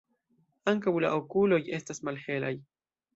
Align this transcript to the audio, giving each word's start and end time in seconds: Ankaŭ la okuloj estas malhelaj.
Ankaŭ 0.71 0.93
la 1.03 1.11
okuloj 1.17 1.59
estas 1.79 2.01
malhelaj. 2.09 2.51